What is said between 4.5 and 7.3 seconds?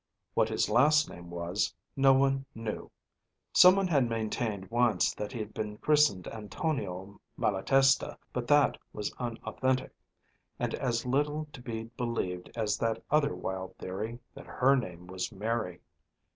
once that he had been christened Antonio